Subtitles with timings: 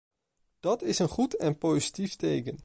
[0.59, 2.57] Dat is een goed en positief teken.